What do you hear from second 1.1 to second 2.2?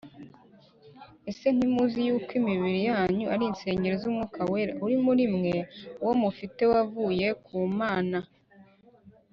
Mbese ntimuzi